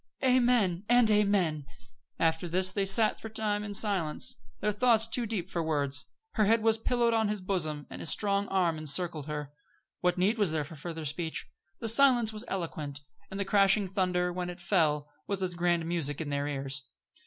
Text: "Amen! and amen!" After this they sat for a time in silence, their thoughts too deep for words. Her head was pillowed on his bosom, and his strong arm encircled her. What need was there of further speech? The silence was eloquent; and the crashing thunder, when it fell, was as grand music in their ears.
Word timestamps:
"Amen! 0.23 0.83
and 0.89 1.11
amen!" 1.11 1.67
After 2.19 2.49
this 2.49 2.71
they 2.71 2.85
sat 2.85 3.21
for 3.21 3.27
a 3.27 3.31
time 3.31 3.63
in 3.63 3.75
silence, 3.75 4.37
their 4.59 4.71
thoughts 4.71 5.05
too 5.05 5.27
deep 5.27 5.47
for 5.47 5.61
words. 5.61 6.07
Her 6.31 6.45
head 6.45 6.63
was 6.63 6.79
pillowed 6.79 7.13
on 7.13 7.27
his 7.27 7.39
bosom, 7.39 7.85
and 7.87 7.99
his 7.99 8.09
strong 8.09 8.47
arm 8.47 8.79
encircled 8.79 9.27
her. 9.27 9.51
What 9.99 10.17
need 10.17 10.39
was 10.39 10.51
there 10.51 10.61
of 10.61 10.79
further 10.79 11.05
speech? 11.05 11.45
The 11.81 11.87
silence 11.87 12.33
was 12.33 12.43
eloquent; 12.47 13.01
and 13.29 13.39
the 13.39 13.45
crashing 13.45 13.85
thunder, 13.85 14.33
when 14.33 14.49
it 14.49 14.59
fell, 14.59 15.07
was 15.27 15.43
as 15.43 15.53
grand 15.53 15.85
music 15.85 16.19
in 16.19 16.29
their 16.29 16.47
ears. 16.47 16.81